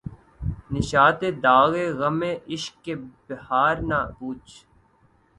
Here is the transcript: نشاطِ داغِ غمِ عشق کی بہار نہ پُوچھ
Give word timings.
نشاطِ 0.73 1.21
داغِ 1.43 1.73
غمِ 1.99 2.21
عشق 2.53 2.73
کی 2.83 2.93
بہار 3.27 3.75
نہ 3.89 3.99
پُوچھ 4.17 4.53